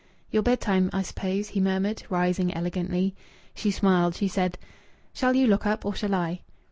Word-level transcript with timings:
"Your 0.31 0.41
bedtime, 0.41 0.89
I 0.93 1.03
suppose?" 1.03 1.49
he 1.49 1.59
murmured, 1.59 2.01
rising 2.09 2.51
elegantly. 2.55 3.13
She 3.53 3.69
smiled. 3.69 4.15
She 4.15 4.27
said 4.27 4.57
"Shall 5.13 5.35
you 5.35 5.45
lock 5.45 5.67
up, 5.67 5.85
or 5.85 5.93
shall 5.93 6.15
I?" 6.15 6.39